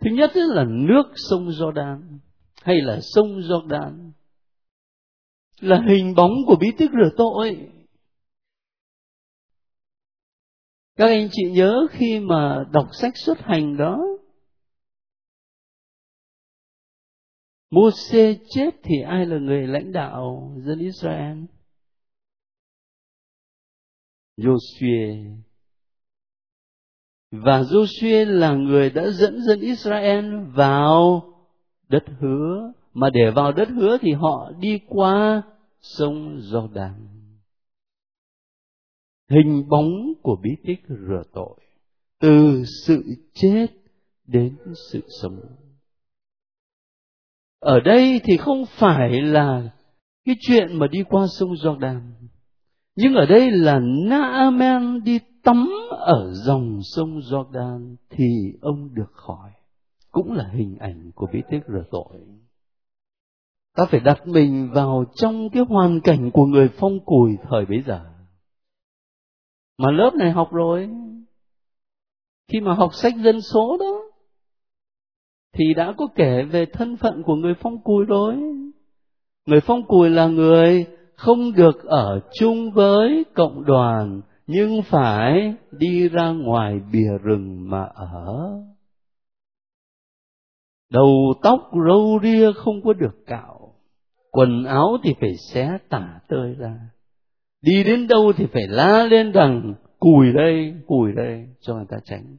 [0.00, 2.18] Thứ nhất là nước sông Jordan
[2.62, 4.10] hay là sông Jordan
[5.60, 7.70] là hình bóng của bí tích rửa tội
[10.96, 13.98] các anh chị nhớ khi mà đọc sách xuất hành đó
[17.70, 21.38] Moses chết thì ai là người lãnh đạo dân Israel?
[24.36, 25.36] Joshua.
[27.30, 31.22] Và Joshua là người đã dẫn dân Israel vào
[31.88, 32.72] đất hứa.
[32.92, 35.42] Mà để vào đất hứa thì họ đi qua
[35.80, 37.20] sông Jordan
[39.30, 41.56] hình bóng của bí tích rửa tội
[42.20, 43.04] từ sự
[43.34, 43.66] chết
[44.26, 44.56] đến
[44.92, 45.40] sự sống
[47.60, 49.70] ở đây thì không phải là
[50.24, 52.00] cái chuyện mà đi qua sông Jordan,
[52.96, 58.24] nhưng ở đây là Naaman đi tắm ở dòng sông Jordan thì
[58.60, 59.50] ông được khỏi,
[60.10, 62.20] cũng là hình ảnh của bí tích rửa tội.
[63.76, 67.82] Ta phải đặt mình vào trong cái hoàn cảnh của người phong cùi thời bấy
[67.86, 68.00] giờ.
[69.78, 70.90] Mà lớp này học rồi,
[72.48, 74.09] khi mà học sách dân số đó
[75.52, 78.36] thì đã có kể về thân phận của người phong cùi rồi
[79.46, 80.86] người phong cùi là người
[81.20, 87.82] không được ở chung với cộng đoàn, nhưng phải đi ra ngoài bìa rừng mà
[87.94, 88.50] ở.
[90.92, 93.74] Đầu tóc râu ria không có được cạo,
[94.30, 96.78] quần áo thì phải xé tả tơi ra.
[97.62, 101.96] Đi đến đâu thì phải la lên rằng, cùi đây cùi đây, cho người ta
[102.04, 102.36] tránh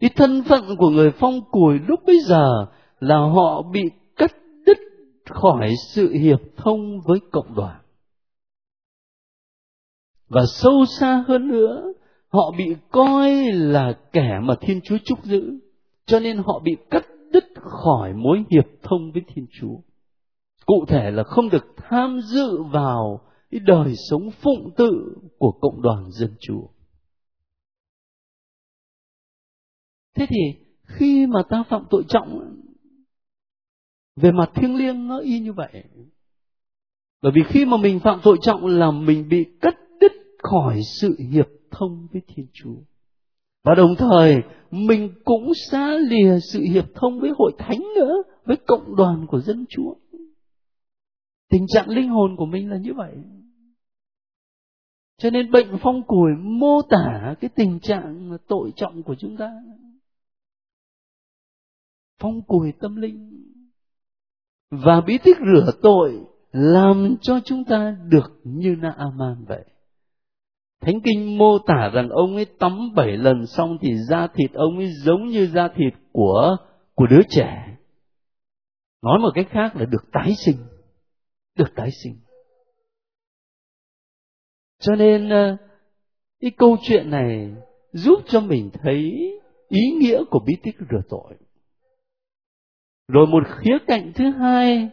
[0.00, 2.66] cái thân phận của người phong cùi lúc bây giờ
[3.00, 3.82] là họ bị
[4.16, 4.32] cắt
[4.66, 4.78] đứt
[5.30, 7.80] khỏi sự hiệp thông với cộng đoàn.
[10.28, 11.92] Và sâu xa hơn nữa,
[12.28, 15.58] họ bị coi là kẻ mà thiên chúa chúc giữ,
[16.06, 19.76] cho nên họ bị cắt đứt khỏi mối hiệp thông với thiên chúa.
[20.66, 25.82] Cụ thể là không được tham dự vào cái đời sống phụng tự của cộng
[25.82, 26.66] đoàn dân chúa.
[30.16, 32.56] Thế thì khi mà ta phạm tội trọng
[34.16, 35.84] về mặt thiêng liêng nó y như vậy.
[37.22, 41.16] Bởi vì khi mà mình phạm tội trọng là mình bị cắt đứt khỏi sự
[41.32, 42.76] hiệp thông với thiên chúa.
[43.64, 44.36] Và đồng thời,
[44.70, 49.40] mình cũng xa lìa sự hiệp thông với hội thánh nữa, với cộng đoàn của
[49.40, 49.94] dân chúa.
[51.50, 53.12] Tình trạng linh hồn của mình là như vậy.
[55.18, 59.52] Cho nên bệnh phong củi mô tả cái tình trạng tội trọng của chúng ta
[62.18, 63.44] phong cùi tâm linh.
[64.70, 66.20] Và bí tích rửa tội
[66.52, 69.64] làm cho chúng ta được như na aman vậy.
[70.80, 74.76] Thánh kinh mô tả rằng ông ấy tắm bảy lần xong thì da thịt ông
[74.76, 76.56] ấy giống như da thịt của
[76.94, 77.76] của đứa trẻ.
[79.02, 80.56] Nói một cách khác là được tái sinh.
[81.58, 82.16] Được tái sinh.
[84.78, 85.56] Cho nên ờ,
[86.40, 87.54] cái câu chuyện này
[87.92, 89.00] giúp cho mình thấy
[89.68, 91.34] ý nghĩa của bí tích rửa tội
[93.08, 94.88] rồi một khía cạnh thứ hai,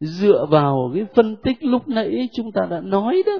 [0.00, 3.32] dựa vào cái phân tích lúc nãy chúng ta đã nói đó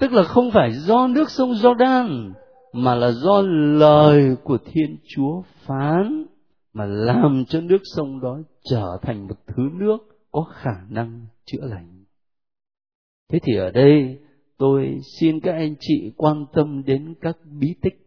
[0.00, 2.32] tức là không phải do nước sông Jordan,
[2.72, 3.42] mà là do
[3.78, 6.26] lời của Thiên Chúa phán,
[6.72, 8.38] mà làm cho nước sông đó
[8.70, 9.98] trở thành một thứ nước
[10.30, 12.04] có khả năng chữa lành.
[13.28, 14.18] Thế thì ở đây,
[14.58, 18.06] tôi xin các anh chị quan tâm đến các bí tích.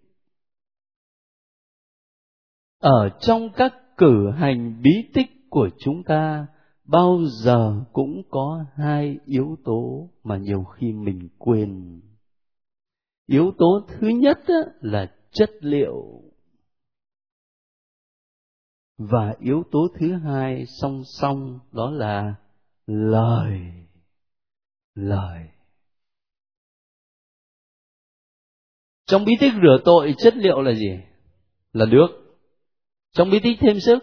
[2.79, 6.47] Ở trong các cử hành bí tích của chúng ta,
[6.85, 12.01] bao giờ cũng có hai yếu tố mà nhiều khi mình quên.
[13.25, 14.39] Yếu tố thứ nhất
[14.81, 16.21] là chất liệu.
[18.97, 22.35] Và yếu tố thứ hai song song đó là
[22.87, 23.59] lời.
[24.95, 25.49] Lời.
[29.05, 30.99] Trong bí tích rửa tội, chất liệu là gì?
[31.73, 32.22] Là nước
[33.13, 33.99] trong bí tích thêm sức,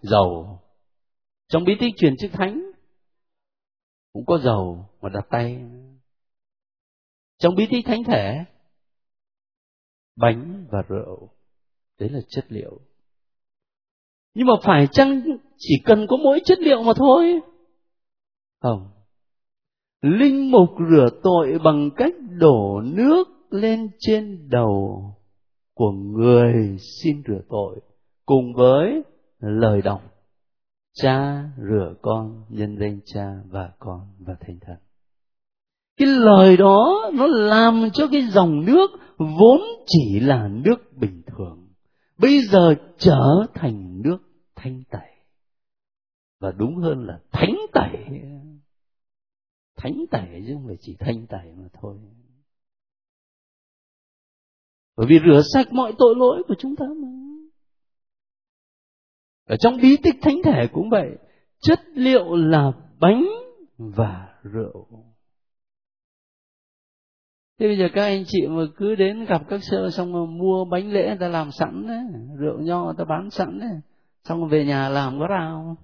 [0.00, 0.58] dầu.
[1.48, 2.70] Trong bí tích truyền chức thánh,
[4.12, 5.64] cũng có dầu mà đặt tay.
[7.38, 8.44] Trong bí tích thánh thể,
[10.16, 11.28] bánh và rượu,
[11.98, 12.80] đấy là chất liệu.
[14.34, 15.22] Nhưng mà phải chăng
[15.58, 17.40] chỉ cần có mỗi chất liệu mà thôi?
[18.60, 18.90] Không.
[20.02, 25.04] Linh mục rửa tội bằng cách đổ nước lên trên đầu
[25.74, 27.80] của người xin rửa tội
[28.26, 29.02] cùng với
[29.38, 30.02] lời đọc,
[30.94, 34.76] cha rửa con, nhân danh cha và con và thánh thần.
[35.96, 41.68] Cái lời đó nó làm cho cái dòng nước vốn chỉ là nước bình thường,
[42.18, 44.18] bây giờ trở thành nước
[44.54, 45.10] thanh tẩy.
[46.40, 48.06] Và đúng hơn là thánh tẩy.
[49.76, 51.98] Thánh tẩy chứ không phải chỉ thanh tẩy mà thôi.
[54.96, 57.25] Bởi vì rửa sạch mọi tội lỗi của chúng ta mà
[59.46, 61.10] ở trong bí tích thánh thể cũng vậy,
[61.60, 63.24] chất liệu là bánh
[63.78, 64.86] và rượu.
[67.58, 70.64] Thế bây giờ các anh chị mà cứ đến gặp các sơ xong rồi mua
[70.64, 71.98] bánh lễ, người ta làm sẵn đấy,
[72.38, 73.70] rượu nho người ta bán sẵn đấy,
[74.24, 75.76] xong rồi về nhà làm có rào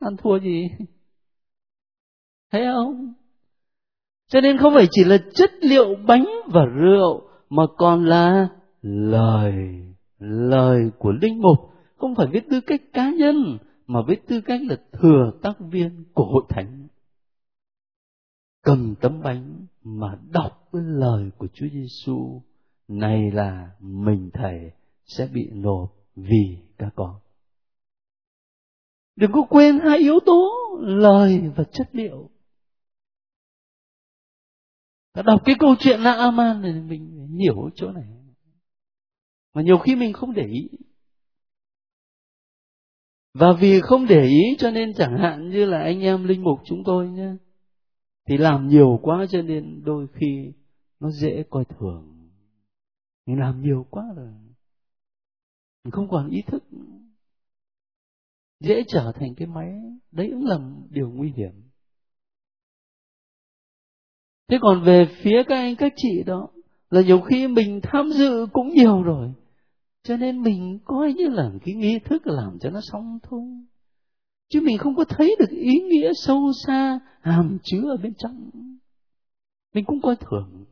[0.00, 0.68] ăn thua gì?
[2.52, 3.14] Thấy không?
[4.28, 8.48] Cho nên không phải chỉ là chất liệu bánh và rượu, mà còn là
[8.82, 9.54] lời
[10.18, 14.60] lời của linh mục không phải với tư cách cá nhân, mà với tư cách
[14.68, 16.88] là thừa tác viên của hội thánh.
[18.62, 22.42] Cầm tấm bánh mà đọc với lời của Chúa Giêsu
[22.88, 24.70] này là mình thầy
[25.04, 27.20] sẽ bị nộp vì các con.
[29.16, 32.30] Đừng có quên hai yếu tố, lời và chất liệu.
[35.14, 38.04] Đọc cái câu chuyện Na Aman này, mình hiểu chỗ này.
[39.54, 40.68] Mà nhiều khi mình không để ý
[43.38, 46.58] và vì không để ý cho nên chẳng hạn như là anh em linh mục
[46.64, 47.28] chúng tôi nhé,
[48.28, 50.52] thì làm nhiều quá cho nên đôi khi
[51.00, 52.30] nó dễ coi thường.
[53.26, 54.32] Mình làm nhiều quá rồi,
[55.84, 56.64] mình không còn ý thức.
[58.60, 59.74] Dễ trở thành cái máy,
[60.12, 60.58] đấy cũng là
[60.90, 61.52] điều nguy hiểm.
[64.48, 66.48] Thế còn về phía các anh, các chị đó,
[66.90, 69.32] là nhiều khi mình tham dự cũng nhiều rồi
[70.06, 73.42] cho nên mình coi như là cái nghi thức làm cho nó xong thôi
[74.48, 78.50] chứ mình không có thấy được ý nghĩa sâu xa, hàm chứa ở bên trong.
[79.74, 80.64] Mình cũng coi thường.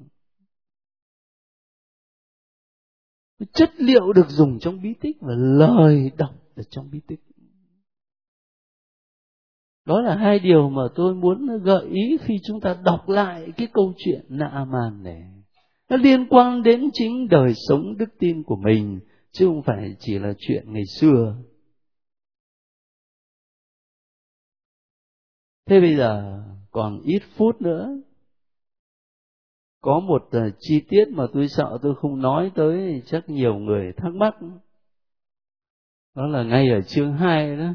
[3.53, 7.21] Chất liệu được dùng trong bí tích và lời đọc ở trong bí tích.
[9.85, 13.69] Đó là hai điều mà tôi muốn gợi ý khi chúng ta đọc lại cái
[13.73, 15.23] câu chuyện nạ màn này.
[15.89, 19.01] Nó liên quan đến chính đời sống đức tin của mình
[19.35, 21.37] chứ không phải chỉ là chuyện ngày xưa.
[25.67, 27.89] Thế bây giờ còn ít phút nữa.
[29.81, 33.93] Có một ờ, chi tiết mà tôi sợ tôi không nói tới chắc nhiều người
[33.97, 34.35] thắc mắc.
[36.15, 37.75] Đó là ngay ở chương 2 đó.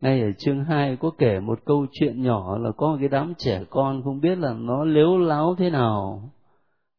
[0.00, 3.34] Ngay ở chương 2 có kể một câu chuyện nhỏ là có một cái đám
[3.38, 6.30] trẻ con không biết là nó lếu láo thế nào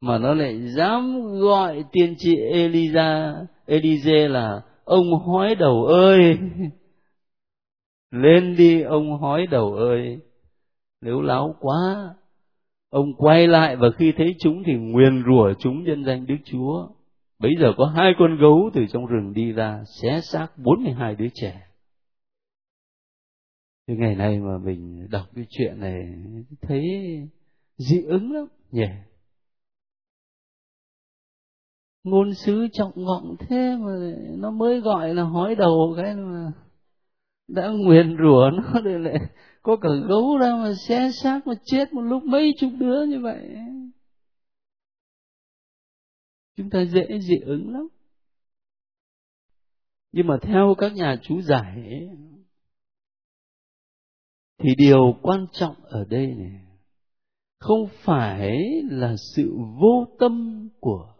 [0.02, 3.36] mà nó lại dám gọi tiên tri Elisa
[3.66, 6.38] Elise là, ông hói đầu ơi.
[8.12, 10.20] Lên đi, ông hói đầu ơi.
[11.02, 12.16] Nếu láo quá,
[12.90, 16.88] ông quay lại và khi thấy chúng thì nguyền rủa chúng nhân danh đức chúa.
[17.40, 20.94] Bấy giờ có hai con gấu từ trong rừng đi ra, xé xác bốn mươi
[20.94, 21.62] hai đứa trẻ.
[23.88, 25.96] Cái ngày nay mà mình đọc cái chuyện này,
[26.62, 26.84] thấy
[27.78, 28.46] dị ứng lắm.
[28.72, 28.88] Nhỉ?
[32.04, 33.92] Ngôn sứ trọng vọng thế mà
[34.38, 36.52] nó mới gọi là hói đầu cái mà
[37.48, 39.20] đã nguyền rủa nó để lại
[39.62, 43.20] có cả gấu ra mà xé xác mà chết một lúc mấy chục đứa như
[43.20, 43.56] vậy.
[46.58, 47.88] Chúng ta dễ dị ứng lắm.
[50.12, 51.84] Nhưng mà theo các nhà chú giải
[54.58, 56.62] thì điều quan trọng ở đây này,
[57.60, 58.58] không phải
[58.90, 61.14] là sự vô tâm của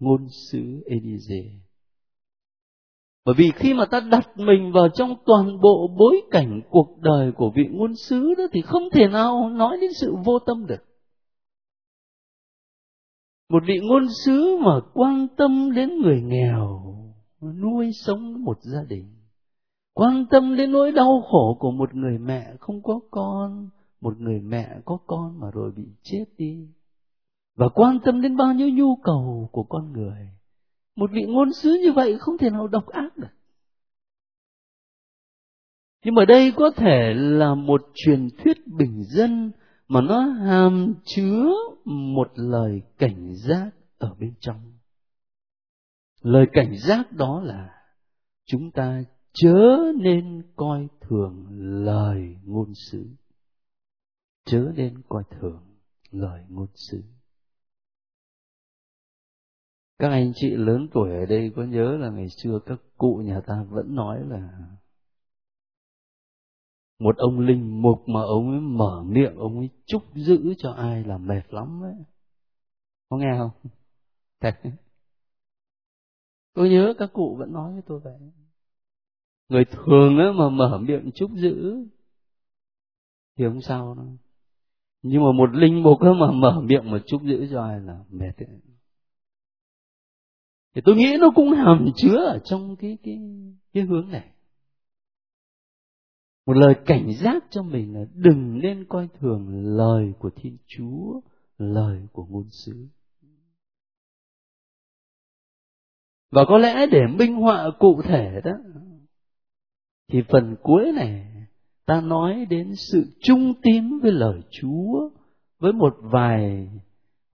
[0.00, 1.42] ngôn sứ Elise
[3.28, 7.32] bởi vì khi mà ta đặt mình vào trong toàn bộ bối cảnh cuộc đời
[7.32, 10.84] của vị ngôn sứ đó thì không thể nào nói đến sự vô tâm được.
[13.48, 16.94] Một vị ngôn sứ mà quan tâm đến người nghèo,
[17.40, 19.06] nuôi sống một gia đình,
[19.94, 23.68] quan tâm đến nỗi đau khổ của một người mẹ không có con,
[24.00, 26.68] một người mẹ có con mà rồi bị chết đi
[27.58, 30.28] và quan tâm đến bao nhiêu nhu cầu của con người.
[30.96, 33.28] Một vị ngôn sứ như vậy không thể nào độc ác được.
[36.04, 39.52] Nhưng mà đây có thể là một truyền thuyết bình dân
[39.88, 41.50] mà nó hàm chứa
[41.84, 44.72] một lời cảnh giác ở bên trong.
[46.22, 47.70] Lời cảnh giác đó là
[48.46, 49.02] chúng ta
[49.32, 51.46] chớ nên coi thường
[51.84, 53.06] lời ngôn sứ.
[54.44, 55.62] Chớ nên coi thường
[56.10, 57.02] lời ngôn sứ
[59.98, 63.40] các anh chị lớn tuổi ở đây có nhớ là ngày xưa các cụ nhà
[63.46, 64.68] ta vẫn nói là
[66.98, 71.04] một ông linh mục mà ông ấy mở miệng, ông ấy chúc giữ cho ai
[71.04, 71.94] là mệt lắm ấy.
[73.08, 73.50] Có nghe không?
[74.40, 74.54] Thật
[76.54, 78.18] tôi nhớ các cụ vẫn nói với tôi vậy.
[79.48, 81.86] Người thường á mà mở miệng chúc giữ
[83.36, 84.16] thì không sao đâu.
[85.02, 88.04] Nhưng mà một linh mục á mà mở miệng mà chúc giữ cho ai là
[88.10, 88.60] mệt ấy
[90.78, 93.18] thì tôi nghĩ nó cũng hàm chứa ở trong cái cái
[93.72, 94.28] cái hướng này.
[96.46, 101.20] Một lời cảnh giác cho mình là đừng nên coi thường lời của thiên chúa,
[101.58, 102.88] lời của ngôn sứ.
[106.30, 108.52] Và có lẽ để minh họa cụ thể đó,
[110.12, 111.26] thì phần cuối này,
[111.86, 115.10] ta nói đến sự trung tín với lời chúa
[115.58, 116.68] với một vài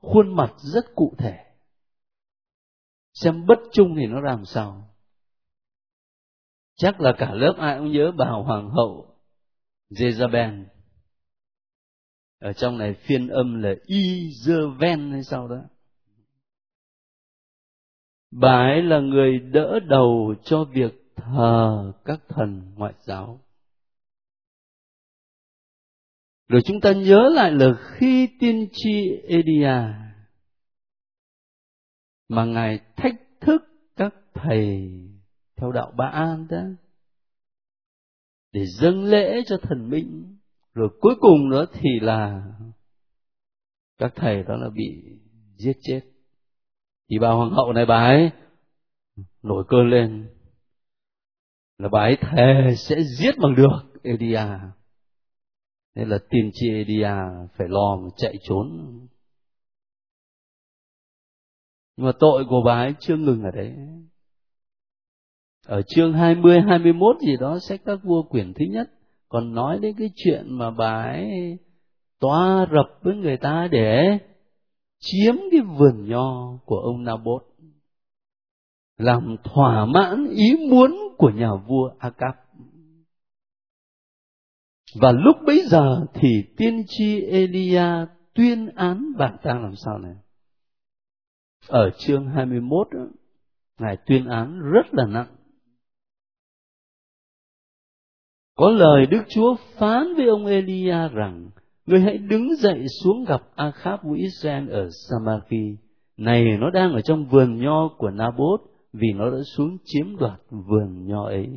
[0.01, 1.54] khuôn mặt rất cụ thể
[3.15, 4.95] xem bất trung thì nó làm sao?
[6.77, 9.17] Chắc là cả lớp ai cũng nhớ bà hoàng hậu
[9.91, 10.65] Jezabel
[12.45, 15.63] ở trong này phiên âm là Izeven hay sao đó.
[18.31, 23.41] Bà ấy là người đỡ đầu cho việc thờ các thần ngoại giáo.
[26.49, 30.04] Rồi chúng ta nhớ lại là khi tiên tri Edia
[32.29, 33.63] mà ngài thách thức
[33.97, 34.91] các thầy
[35.57, 36.63] theo đạo ba an đó,
[38.53, 40.39] để dâng lễ cho thần minh.
[40.75, 42.45] Rồi cuối cùng nữa thì là
[43.99, 45.19] các thầy đó là bị
[45.57, 46.01] giết chết.
[47.11, 48.31] Thì bà hoàng hậu này bà ấy
[49.43, 50.29] nổi cơn lên,
[51.79, 54.47] là bà ấy thề sẽ giết bằng được Elia
[55.95, 57.15] nên là tiên tri Elia
[57.57, 58.67] phải lo mà chạy trốn
[61.97, 63.73] mà tội của bà ấy chưa ngừng ở đấy
[65.67, 68.91] ở chương 20, 21 gì đó sách các vua quyển thứ nhất
[69.29, 71.59] còn nói đến cái chuyện mà bà ấy
[72.21, 74.19] toa rập với người ta để
[75.01, 77.43] chiếm cái vườn nho của ông Nabot
[78.97, 82.35] làm thỏa mãn ý muốn của nhà vua Akab.
[85.01, 90.15] Và lúc bấy giờ thì tiên tri Elia tuyên án bà ta làm sao này?
[91.69, 92.89] Ở chương 21,
[93.79, 95.37] Ngài tuyên án rất là nặng.
[98.57, 101.51] Có lời Đức Chúa phán với ông Elia rằng,
[101.87, 105.79] Người hãy đứng dậy xuống gặp Akhab của Israel ở Samaki.
[106.17, 108.61] Này nó đang ở trong vườn nho của Naboth
[108.93, 111.49] vì nó đã xuống chiếm đoạt vườn nho ấy.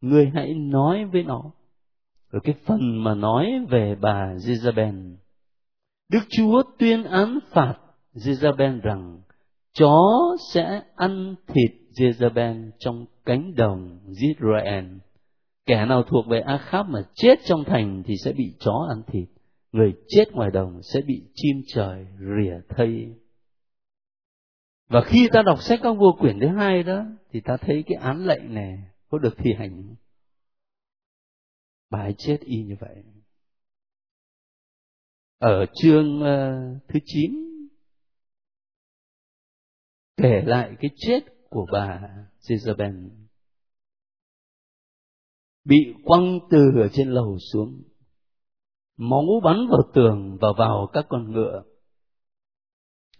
[0.00, 1.42] Người hãy nói với nó.
[2.30, 5.16] Ở cái phần mà nói về bà Jezabel,
[6.12, 7.74] Đức Chúa tuyên án phạt
[8.14, 9.20] Jezabel rằng
[9.74, 14.84] chó sẽ ăn thịt Jezebel trong cánh đồng Israel.
[15.66, 19.28] Kẻ nào thuộc về Akhab mà chết trong thành thì sẽ bị chó ăn thịt.
[19.72, 23.14] Người chết ngoài đồng sẽ bị chim trời rỉa thây.
[24.88, 27.96] Và khi ta đọc sách các vua quyển thứ hai đó, thì ta thấy cái
[28.00, 29.94] án lệnh này có được thi hành.
[31.90, 32.96] Bà ấy chết y như vậy.
[35.38, 37.53] Ở chương uh, thứ 9
[40.16, 42.00] kể lại cái chết của bà
[42.40, 43.08] Jezebel.
[45.64, 47.82] Bị quăng từ ở trên lầu xuống.
[48.96, 51.62] Máu bắn vào tường và vào các con ngựa.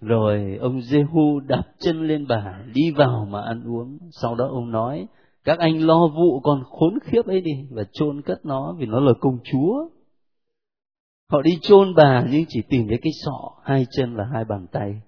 [0.00, 3.98] Rồi ông Jehu đạp chân lên bà, đi vào mà ăn uống.
[4.10, 5.06] Sau đó ông nói,
[5.44, 9.00] các anh lo vụ còn khốn khiếp ấy đi và chôn cất nó vì nó
[9.00, 9.88] là công chúa.
[11.30, 14.66] Họ đi chôn bà nhưng chỉ tìm thấy cái sọ, hai chân và hai bàn
[14.72, 15.00] tay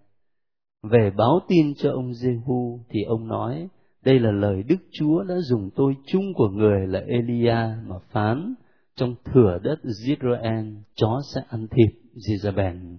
[0.89, 3.69] về báo tin cho ông Jehu thì ông nói,
[4.03, 7.57] đây là lời Đức Chúa đã dùng tôi chung của người là Elia
[7.87, 8.55] mà phán,
[8.97, 12.97] trong thửa đất Israel chó sẽ ăn thịt Jezebel.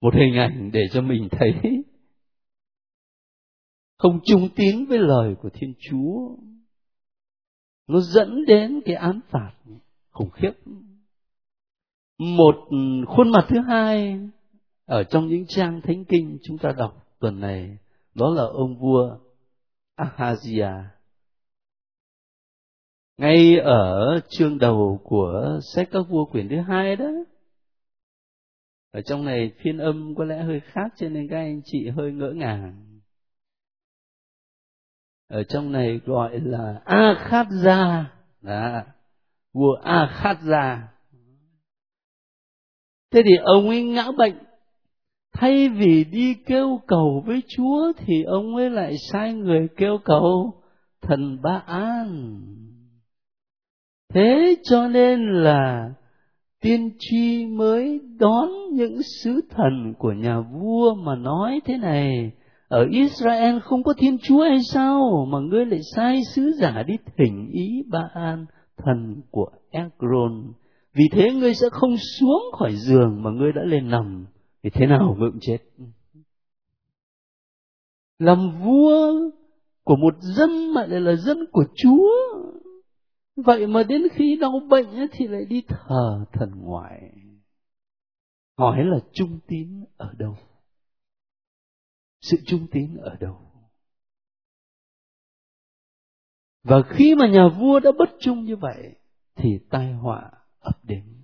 [0.00, 1.52] Một hình ảnh để cho mình thấy
[3.98, 6.36] không trung tín với lời của Thiên Chúa.
[7.88, 9.52] Nó dẫn đến cái án phạt
[10.10, 10.52] khủng khiếp.
[12.18, 12.54] Một
[13.06, 14.18] khuôn mặt thứ hai
[14.86, 17.78] ở trong những trang thánh kinh chúng ta đọc tuần này,
[18.14, 19.18] đó là ông vua
[19.96, 20.84] Ahazia.
[23.16, 27.10] Ngay ở chương đầu của sách các vua quyển thứ hai đó.
[28.90, 32.12] Ở trong này phiên âm có lẽ hơi khác cho nên các anh chị hơi
[32.12, 33.00] ngỡ ngàng.
[35.28, 38.10] Ở trong này gọi là a khát gia
[38.40, 38.82] đó,
[39.52, 40.94] vua a khát gia
[43.10, 44.38] thế thì ông ấy ngã bệnh
[45.34, 50.54] thay vì đi kêu cầu với chúa thì ông ấy lại sai người kêu cầu
[51.02, 52.40] thần ba an
[54.14, 55.90] thế cho nên là
[56.64, 62.30] tiên tri mới đón những sứ thần của nhà vua mà nói thế này,
[62.68, 66.94] ở Israel không có thiên chúa hay sao mà ngươi lại sai sứ giả đi
[67.16, 70.52] thỉnh ý ba an thần của Ekron?
[70.94, 74.26] Vì thế ngươi sẽ không xuống khỏi giường mà ngươi đã lên nằm
[74.64, 75.58] thì thế nào ngươi cũng chết?
[78.18, 79.12] Làm vua
[79.82, 82.08] của một dân mà lại là dân của chúa.
[83.36, 87.12] Vậy mà đến khi đau bệnh thì lại đi thờ thần ngoại.
[88.58, 90.36] Hỏi là trung tín ở đâu?
[92.20, 93.36] Sự trung tín ở đâu?
[96.62, 98.96] Và khi mà nhà vua đã bất trung như vậy
[99.36, 101.23] thì tai họa ập đến.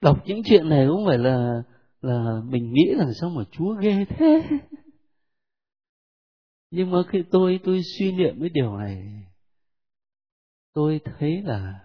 [0.00, 1.62] Đọc những chuyện này cũng phải là
[2.00, 4.42] là mình nghĩ rằng sao mà chúa ghê thế?
[6.70, 9.24] Nhưng mà khi tôi tôi suy niệm cái điều này,
[10.72, 11.80] tôi thấy là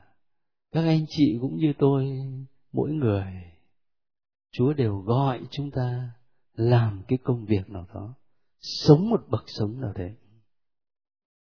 [0.71, 2.19] các anh chị cũng như tôi,
[2.71, 3.25] mỗi người,
[4.51, 6.09] chúa đều gọi chúng ta
[6.53, 8.13] làm cái công việc nào đó,
[8.59, 10.15] sống một bậc sống nào đấy.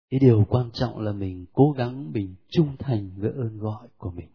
[0.09, 4.11] Cái điều quan trọng là mình cố gắng mình trung thành với ơn gọi của
[4.11, 4.30] mình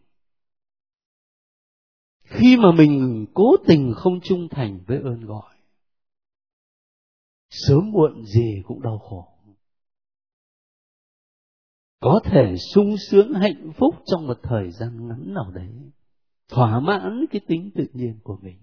[2.29, 5.55] khi mà mình cố tình không trung thành với ơn gọi,
[7.49, 9.27] sớm muộn gì cũng đau khổ.
[11.99, 15.69] Có thể sung sướng hạnh phúc trong một thời gian ngắn nào đấy,
[16.49, 18.57] thỏa mãn cái tính tự nhiên của mình,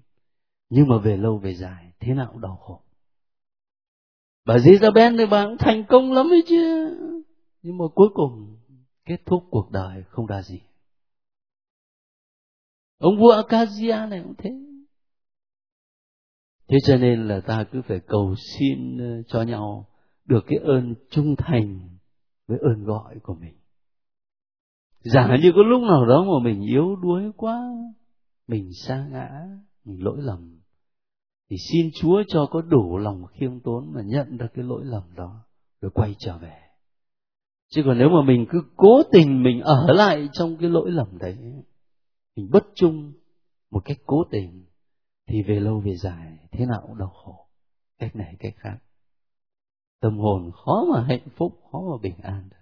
[0.70, 2.80] nhưng mà về lâu về dài, thế nào cũng đau khổ.
[4.44, 6.90] Bà Jezabel thì bà cũng thành công lắm ấy chứ.
[7.62, 8.56] Nhưng mà cuối cùng,
[9.04, 10.60] kết thúc cuộc đời không ra gì
[12.98, 14.50] ông vua Acacia này cũng thế.
[16.68, 19.88] Thế cho nên là ta cứ phải cầu xin ờ, cho nhau
[20.24, 21.80] được cái ơn trung thành
[22.46, 23.54] với ơn gọi của mình.
[25.00, 27.70] Giả như có lúc nào đó mà mình yếu đuối quá,
[28.48, 29.28] mình sa ngã,
[29.84, 30.60] mình lỗi lầm,
[31.50, 35.02] thì xin chúa cho có đủ lòng khiêm tốn mà nhận ra cái lỗi lầm
[35.16, 35.44] đó
[35.80, 36.58] rồi quay trở về.
[37.74, 41.18] Chứ còn nếu mà mình cứ cố tình mình ở lại trong cái lỗi lầm
[41.18, 41.36] đấy
[42.36, 43.12] mình bất trung
[43.70, 44.64] một cách cố tình,
[45.26, 47.46] thì về lâu về dài thế nào cũng đau khổ.
[47.98, 48.78] Cách này, cách khác.
[50.00, 52.56] Tâm hồn khó mà hạnh phúc, khó mà bình an được.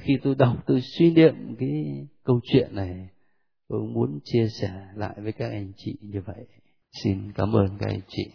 [0.00, 3.08] Khi tôi đọc, tôi suy niệm cái câu chuyện này,
[3.68, 6.46] tôi muốn chia sẻ lại với các anh chị như vậy.
[7.02, 8.30] Xin cảm ơn các anh chị.